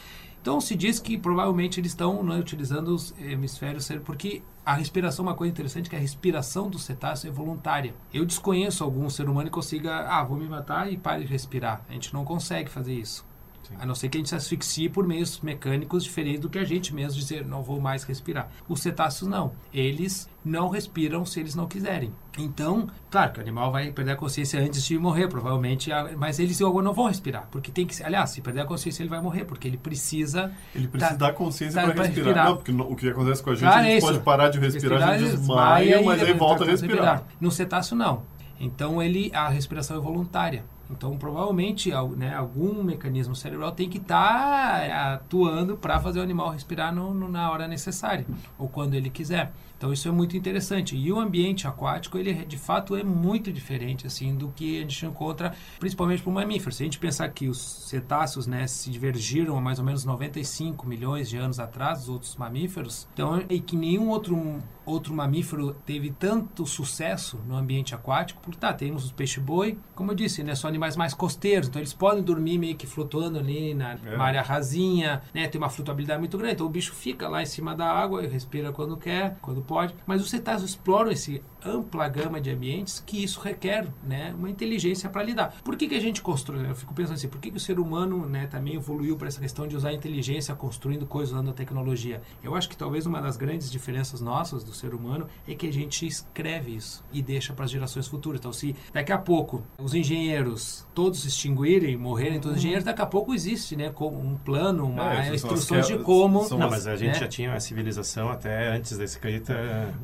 [0.41, 5.25] Então se diz que provavelmente eles estão né, utilizando os hemisférios cérebro, porque a respiração,
[5.25, 7.95] uma coisa interessante, que a respiração do cetáceo é voluntária.
[8.13, 11.85] Eu desconheço algum ser humano que consiga, ah, vou me matar e pare de respirar.
[11.89, 13.27] A gente não consegue fazer isso.
[13.63, 13.75] Sim.
[13.79, 16.65] A não ser que a gente se asfixie por meios mecânicos diferentes do que a
[16.65, 18.49] gente mesmo dizer, não vou mais respirar.
[18.69, 19.53] Os cetáceos não.
[19.73, 22.13] Eles não respiram se eles não quiserem.
[22.39, 26.59] Então, claro que o animal vai perder a consciência antes de morrer, provavelmente, mas eles
[26.61, 29.69] não vão respirar, porque tem que, aliás, se perder a consciência ele vai morrer, porque
[29.69, 32.27] ele precisa Ele precisa Tá- dar consciência tá para respirar.
[32.27, 32.49] respirar.
[32.49, 34.59] Não, porque o que acontece com a gente, Claro, a gente é pode parar de
[34.59, 37.25] respirar, a gente desmaia, mas aí ele volta a tá- respirar.
[37.41, 38.23] No cetáceo não.
[38.59, 40.65] Então ele a respiração é voluntária.
[40.91, 46.95] Então provavelmente né, algum mecanismo cerebral tem que estar atuando para fazer o animal respirar
[46.95, 48.27] no- no- na hora necessária
[48.59, 49.53] ou quando ele quiser.
[49.81, 50.95] Então isso é muito interessante.
[50.95, 55.07] E o ambiente aquático ele de fato é muito diferente assim do que a gente
[55.07, 56.71] encontra principalmente para o mamífero.
[56.71, 60.87] Se a gente pensar que os cetáceos né, se divergiram há mais ou menos 95
[60.87, 66.11] milhões de anos atrás dos outros mamíferos, então e que nenhum outro outro mamífero teve
[66.11, 70.69] tanto sucesso no ambiente aquático, porque tá, temos os peixe-boi, como eu disse, né, são
[70.69, 74.17] animais mais costeiros, então eles podem dormir meio que flutuando ali na É.
[74.17, 77.73] área rasinha, né, tem uma flutuabilidade muito grande, então o bicho fica lá em cima
[77.77, 82.41] da água e respira quando quer, quando pode, mas os cetáceos exploram esse ampla gama
[82.41, 85.55] de ambientes que isso requer, né, uma inteligência para lidar.
[85.63, 86.69] Por que que a gente constrói?
[86.69, 89.39] Eu fico pensando assim, por que que o ser humano, né, também evoluiu para essa
[89.41, 92.21] questão de usar a inteligência construindo coisas usando a tecnologia?
[92.43, 95.73] Eu acho que talvez uma das grandes diferenças nossas do ser humano é que a
[95.73, 98.41] gente escreve isso e deixa para as gerações futuras.
[98.41, 103.03] Então, se daqui a pouco os engenheiros todos se extinguirem, morrerem todos os engenheiros, daqui
[103.03, 106.97] a pouco existe, né, um plano, uma É, instruções de como Não, as- mas a
[106.97, 107.21] gente né?
[107.21, 109.53] já tinha a civilização até antes da escrita.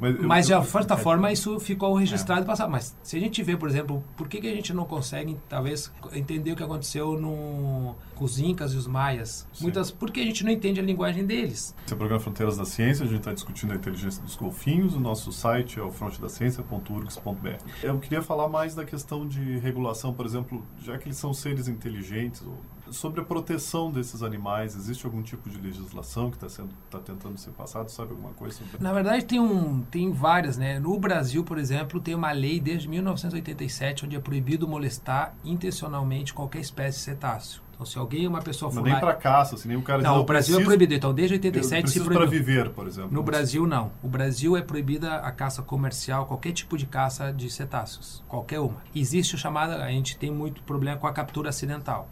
[0.00, 2.70] Mas, eu- Mas de eu- certa forma isso ficou registrado e passado.
[2.70, 5.90] Mas se a gente vê, por exemplo, por que, que a gente não consegue, talvez,
[6.12, 9.46] entender o que aconteceu no, com os Incas e os Maias?
[9.52, 9.64] Sim.
[9.64, 11.74] Muitas, porque a gente não entende a linguagem deles.
[11.84, 14.94] Esse é o programa Fronteiras da Ciência, a gente está discutindo a inteligência dos golfinhos,
[14.94, 17.64] o nosso site é o frontedaciencia.urgs.br.
[17.82, 21.68] Eu queria falar mais da questão de regulação, por exemplo, já que eles são seres
[21.68, 22.42] inteligentes,
[22.90, 27.38] sobre a proteção desses animais, existe algum tipo de legislação que está sendo tá tentando
[27.38, 30.78] ser passado, sabe alguma coisa sobre Na verdade, tem, um, tem várias, né?
[30.78, 36.60] No Brasil, por exemplo, tem uma lei desde 1987 onde é proibido molestar intencionalmente qualquer
[36.60, 37.65] espécie de cetáceo.
[37.76, 39.00] Então, se alguém, uma pessoa Não for nem lá...
[39.00, 40.94] para caça, assim, nem o cara diz, Não, "Eu o Brasil é preciso- proibido.
[40.94, 42.38] Então, desde eu 87 se preciso para proibiu.
[42.38, 43.10] viver, por exemplo.
[43.12, 43.92] No Brasil, não.
[44.02, 48.24] O Brasil é proibida a caça comercial, qualquer tipo de caça de cetáceos.
[48.26, 48.78] Qualquer uma.
[48.94, 52.08] Existe o chamado, a gente tem muito problema com a captura acidental.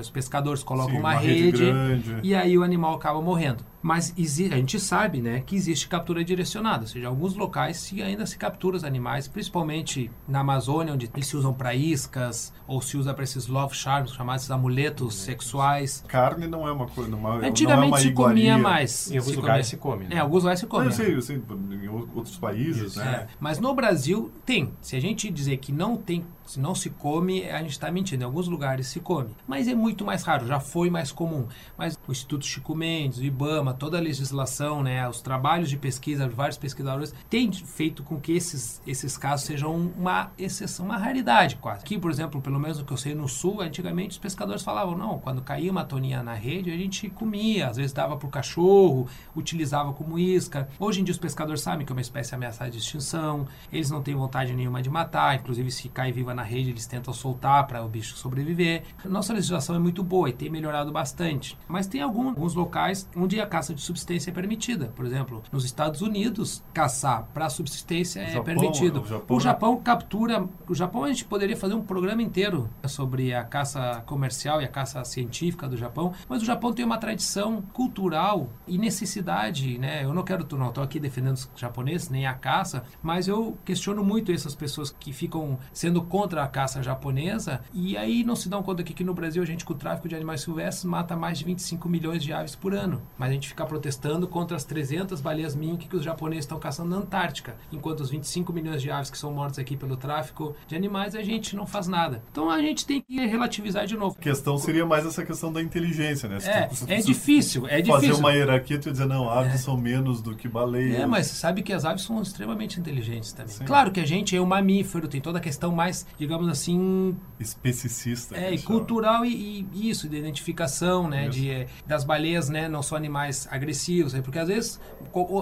[0.00, 2.16] Os pescadores colocam Sim, uma, rede rede, grande.
[2.22, 3.62] e aí o animal acaba morrendo.
[3.82, 8.26] Mas a gente sabe né, que existe captura direcionada, ou seja, alguns locais se ainda
[8.26, 12.96] se captura os animais, principalmente na Amazônia, onde eles se usam para iscas, ou se
[12.96, 16.04] usa para esses love charms, chamados amuletos sexuais.
[16.08, 17.10] Carne não é uma coisa.
[17.42, 19.10] É, Antigamente não é uma se comia mais.
[19.10, 20.16] Em alguns se lugares comia- se come, né?
[20.16, 20.86] É, alguns lugares se Não, come.
[20.86, 23.26] eu sei, eu sei, em outros países, Isso, né?
[23.30, 24.72] É, mas no Brasil tem.
[24.80, 28.22] Se a gente dizer que não tem, se não se come, a gente está mentindo.
[28.22, 29.30] Em alguns lugares se come.
[29.46, 31.46] Mas é muito mais raro, já foi mais comum.
[31.76, 36.28] Mas o Instituto Chico Mendes, o IBAMA, toda a legislação, né, os trabalhos de pesquisa
[36.28, 41.56] de vários pesquisadores têm feito com que esses, esses casos sejam uma exceção, uma raridade
[41.56, 41.80] quase.
[41.80, 44.96] Aqui, por exemplo, pelo menos o que eu sei no sul, antigamente os pescadores falavam,
[44.96, 48.30] não, quando caía uma toninha na rede, a gente comia, às vezes dava para o
[48.30, 50.68] cachorro, utilizava como isca.
[50.78, 54.02] Hoje em dia os pescadores sabem que é uma espécie ameaçada de extinção, eles não
[54.02, 57.84] têm vontade nenhuma de matar, inclusive se cai viva na rede, eles tentam soltar para
[57.84, 58.82] o bicho sobreviver.
[59.04, 61.56] Nossa legislação é muito boa e tem melhorado bastante.
[61.68, 64.92] Mas tem algum- alguns locais onde a caça de subsistência é permitida.
[64.94, 69.02] Por exemplo, nos Estados Unidos, caçar para subsistência é permitido.
[69.02, 69.40] o Japão, o?
[69.40, 70.46] Japão captura.
[70.68, 74.68] O Japão a gente poderia fazer um programa inteiro sobre a caça comercial e a
[74.68, 80.04] caça científica do Japão, mas o Japão tem uma tradição cultural e necessidade, né?
[80.04, 84.04] Eu não quero, não estou aqui defendendo os japoneses nem a caça, mas eu questiono
[84.04, 88.62] muito essas pessoas que ficam sendo contra a caça japonesa e aí não se dão
[88.62, 91.38] conta que aqui no Brasil a gente com o tráfico de animais silvestres mata mais
[91.38, 95.20] de 25 milhões de aves por ano, mas a gente fica protestando contra as 300
[95.20, 99.10] baleias mink que os japoneses estão caçando na Antártica, enquanto os 25 milhões de aves
[99.10, 102.22] que são mortas aqui pelo tráfico de animais a gente não faz nada.
[102.30, 104.16] Então a gente tem que relativizar de novo.
[104.18, 106.40] A questão seria mais essa questão da inteligência, né?
[106.40, 108.16] Se É, tu- é difícil, é Fazer difícil.
[108.18, 111.00] uma hierarquia, ia dizer, não, aves são menos do que baleias.
[111.00, 113.52] É, mas sabe que as aves são extremamente inteligentes também.
[113.54, 113.64] Sim.
[113.64, 118.36] Claro que a gente é um mamífero, tem toda a questão mais, digamos assim, Especicista.
[118.36, 121.38] é, e cultural e, e isso, de identificação, né, Isso.
[121.38, 124.80] de, eh, das baleias, né, não são animais agressivos, né, porque às vezes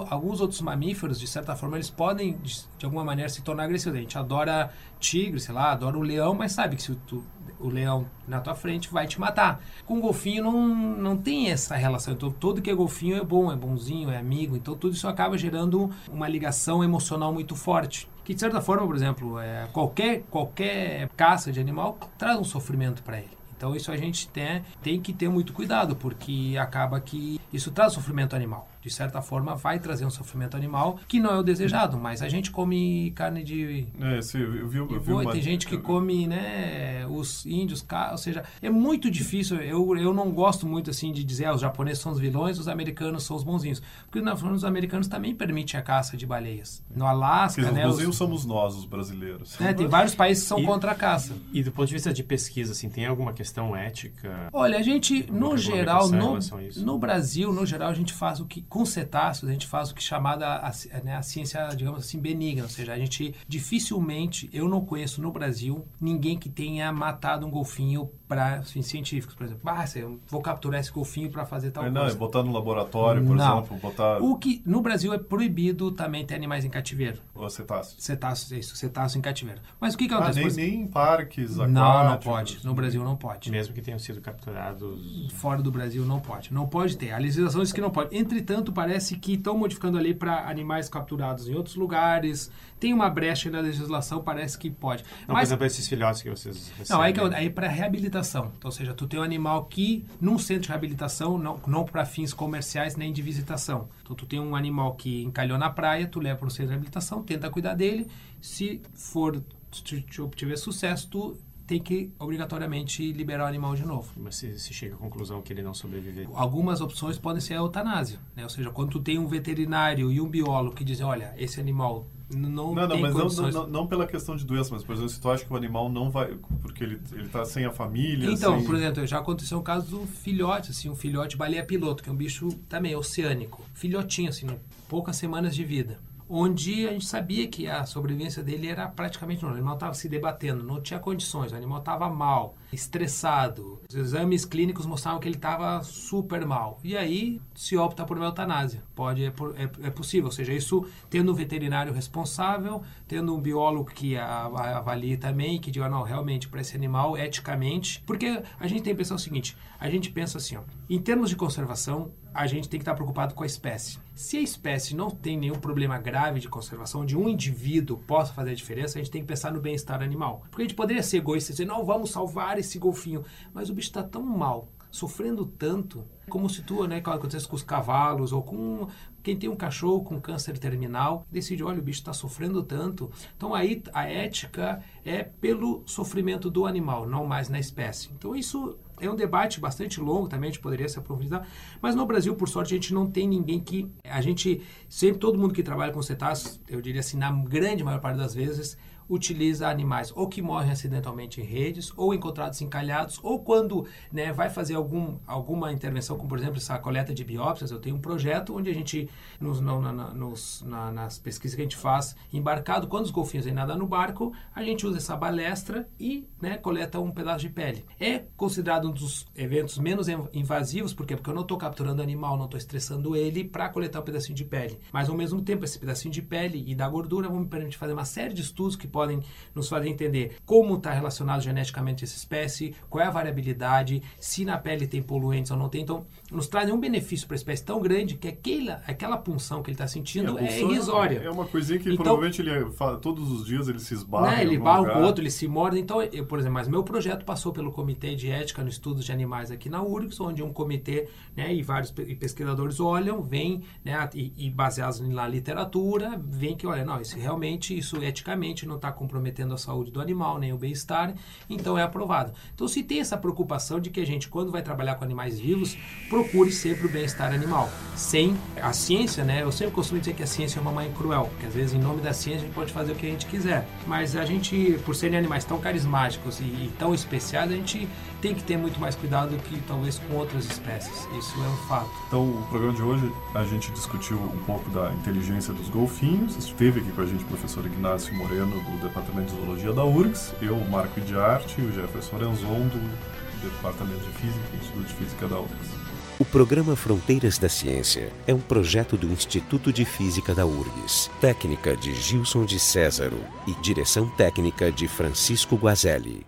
[0.09, 3.97] alguns outros mamíferos, de certa forma, eles podem, de, alguma maneira, se tornar agressivos.
[3.97, 7.23] A gente adora tigre, sei lá, adora o leão, mas sabe que se tu,
[7.59, 9.61] o leão na tua frente vai te matar.
[9.85, 12.13] Com golfinho não, não tem essa relação.
[12.13, 14.55] Então, todo que é golfinho é bom, é bonzinho, é amigo.
[14.55, 18.09] Então, tudo isso acaba gerando uma ligação emocional muito forte.
[18.23, 23.03] Que, de certa forma, por exemplo, é, qualquer, qualquer caça de animal traz um sofrimento
[23.03, 23.35] para ele.
[23.57, 27.93] Então isso a gente tem, tem que ter muito cuidado, porque acaba que isso traz
[27.93, 28.67] sofrimento animal.
[28.85, 32.29] De certa forma, vai trazer um sofrimento animal que não é o desejado, mas a
[32.29, 35.75] gente come carne de, É, sim, eu vi, eu vi boi, uma- tem gente que
[35.75, 39.57] come, né, os índios, ou seja, é muito difícil.
[39.57, 42.67] Eu, eu não gosto muito assim de dizer, ah, os japoneses são os vilões, os
[42.67, 46.83] americanos são os bonzinhos, porque na os americanos também permitem a caça de baleias.
[46.95, 49.57] No Alasca, Porque né, os- bonzinhos somos nós, os brasileiros.
[49.57, 51.33] né, tem vários países que são E- contra a caça.
[51.51, 54.47] E do ponto de vista de pesquisa, assim, tem alguma questão ética?
[54.53, 56.37] Olha, a gente, no geral, no,
[56.83, 59.95] no Brasil, no geral, a gente faz o que, com cetáceos, a gente faz o
[59.95, 62.63] que é chamada a, ci- né, a ciência, digamos assim, benigna.
[62.63, 67.49] Ou seja, a gente dificilmente, eu não conheço no Brasil, ninguém que tenha matado um
[67.49, 69.33] golfinho para fins científicos.
[69.33, 72.17] Por exemplo, ah, eu vou capturar esse golfinho para fazer tal É, não, é coisa.
[72.17, 73.59] botar no laboratório, por Não.
[73.59, 77.21] exemplo, botar O que no Brasil é proibido também ter animais em cativeiro.
[77.33, 77.95] o cetáceo.
[77.97, 79.61] Cetáceos, é isso, cetáceo em cativeiro.
[79.79, 80.39] Mas o que, que Ah, acontece?
[80.39, 81.71] nem, Por exemplo, nem em parques aquáticos.
[81.73, 82.59] não, não pode.
[82.65, 83.49] No Brasil não pode.
[83.51, 85.31] Mesmo que tenham sido capturados.
[85.35, 86.53] Fora do Brasil não pode.
[86.53, 87.11] Não pode ter.
[87.11, 88.15] A legislação diz que não pode.
[88.17, 92.51] Entretanto, parece que estão modificando a lei para animais capturados em outros lugares.
[92.79, 95.03] Tem uma brecha na legislação, parece que pode.
[95.21, 97.37] Não, por Mas exemplo, esses filhotes que vocês não, aí, que recebem.
[97.37, 98.51] é- aí para reabilitação.
[98.57, 102.05] Então, ou seja, tu tem um animal que num centro de reabilitação, não, não para
[102.05, 103.87] fins comerciais nem de visitação.
[104.03, 106.71] Então, tu tem um animal que encalhou na praia, tu leva para o centro de
[106.71, 108.07] reabilitação, tenta cuidar dele.
[108.41, 114.11] Se for, se obtiver sucesso, tu tem que obrigatoriamente liberar o animal de novo.
[114.17, 116.27] Mas se, se chega à conclusão que ele não sobreviver.
[116.33, 118.43] Algumas opções podem ser a eutanásia, né?
[118.43, 122.07] Ou seja, quando tu tem um veterinário e um biólogo que dizem, olha, esse animal
[122.29, 123.53] não, Não, não, tem mas não, condições...
[123.53, 125.89] não, não pela questão de doença, mas, por exemplo, se tu acha que o animal
[125.89, 126.35] não vai.
[126.61, 128.31] Porque ele, ele tá sem a família.
[128.31, 128.65] Então, sem...
[128.65, 132.11] por exemplo, já aconteceu um caso do filhote, assim, um filhote baleia piloto, que é
[132.11, 133.63] um bicho também oceânico.
[133.73, 134.57] Filhotinho, assim, né?
[134.87, 135.99] poucas semanas de vida.
[136.27, 139.53] Onde a gente sabia que a sobrevivência dele era praticamente nula.
[139.53, 143.79] O animal estava se debatendo, não tinha condições, o animal estava mal, estressado.
[143.87, 146.79] Os exames clínicos mostravam que ele estava super mal.
[146.83, 148.83] E aí se opta por uma eutanásia.
[148.95, 153.91] Pode, é, é- é possível, ou seja, isso tendo um veterinário responsável, tendo um biólogo
[153.91, 158.01] que a- a- avalie também, que diga, não, realmente, para esse animal, eticamente.
[158.05, 161.29] Porque a gente tem que pensar o seguinte: a gente pensa assim, ó, em termos
[161.29, 163.97] de conservação, a gente tem que estar preocupado com a espécie.
[164.13, 168.51] Se a espécie não tem nenhum problema grave de conservação, onde um indivíduo possa fazer
[168.51, 170.43] a diferença, a gente tem que pensar no bem-estar animal.
[170.49, 173.23] Porque a gente poderia ser egoísta e dizer, não, vamos salvar esse golfinho.
[173.53, 177.63] Mas o bicho está tão mal, sofrendo tanto, como se tu, né, acontece com os
[177.63, 178.87] cavalos ou com
[179.23, 183.09] quem tem um cachorro com câncer terminal, decide, olha, o bicho está sofrendo tanto.
[183.37, 188.11] Então aí a ética é pelo sofrimento do animal, não mais na espécie.
[188.13, 191.47] Então isso é um debate bastante longo também, a gente poderia se aprofundar,
[191.81, 193.89] mas no Brasil, por sorte, a gente não tem ninguém que.
[194.03, 197.99] A gente, sempre, todo mundo que trabalha com cetáceos, eu diria assim, na grande maior
[197.99, 198.77] parte das vezes,
[199.09, 204.49] utiliza animais ou que morrem acidentalmente em redes, ou encontrados encalhados, ou quando né, vai
[204.49, 207.71] fazer algum, alguma intervenção, como por exemplo essa coleta de biópsias.
[207.71, 209.81] Eu tenho um projeto onde a gente, nos, na,
[210.13, 213.87] nos, na, nas pesquisas que a gente faz embarcado, quando os golfinhos vêm nadar no
[213.87, 217.85] barco, a gente usa essa balestra e né, coleta um pedaço de pele.
[217.99, 221.15] É considerado um dos eventos menos invasivos, por quê?
[221.15, 224.45] Porque eu não estou capturando animal, não estou estressando ele para coletar um pedacinho de
[224.45, 224.79] pele.
[224.91, 227.93] Mas ao mesmo tempo, esse pedacinho de pele e da gordura vão me permitir fazer
[227.93, 229.21] uma série de estudos que podem
[229.53, 234.57] nos fazer entender como está relacionado geneticamente essa espécie, qual é a variabilidade, se na
[234.57, 235.81] pele tem poluentes ou não tem.
[235.81, 239.69] Então, nos traz um benefício para a espécie tão grande que aquela, aquela punção que
[239.69, 241.19] ele está sentindo é, é irrisória.
[241.19, 242.63] É uma coisinha que então, provavelmente ele é,
[243.01, 244.31] todos os dias ele se esbarra.
[244.31, 245.77] Né, ele barra com o outro, ele se morde.
[245.77, 249.11] Então, eu, por exemplo, mas meu projeto passou pelo Comitê de Ética no Estudos de
[249.11, 254.31] Animais aqui na URGS, onde um comitê né, e vários pesquisadores olham, vêm né, e,
[254.37, 259.53] e baseados na literatura, veem que, olha, não, isso realmente, isso eticamente não está comprometendo
[259.53, 261.13] a saúde do animal, nem o bem-estar,
[261.49, 262.33] então é aprovado.
[262.53, 265.77] Então se tem essa preocupação de que a gente, quando vai trabalhar com animais vivos,
[266.09, 267.69] procure sempre o bem-estar animal.
[267.95, 269.43] Sem a ciência, né?
[269.43, 271.79] Eu sempre costumo dizer que a ciência é uma mãe cruel, porque às vezes em
[271.79, 273.67] nome da ciência a gente pode fazer o que a gente quiser.
[273.87, 277.87] Mas a gente, por serem animais tão carismáticos e, e tão especiais, a gente
[278.21, 281.07] tem que ter muito mais cuidado do que talvez com outras espécies.
[281.17, 281.89] Isso é um fato.
[282.07, 286.35] Então, o programa de hoje a gente discutiu um pouco da inteligência dos golfinhos.
[286.35, 290.33] Esteve aqui com a gente o professor Ignácio Moreno, do Departamento de Zoologia da URGS,
[290.41, 295.27] eu, Marco de Arte, e o Jefferson Enzon, do Departamento de Física, Instituto de Física
[295.27, 295.85] da URGS.
[296.17, 301.75] O programa Fronteiras da Ciência é um projeto do Instituto de Física da URGS, técnica
[301.75, 306.25] de Gilson de Césaro e direção técnica de Francisco Guazelli.